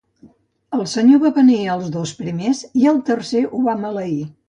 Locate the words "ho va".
3.51-3.81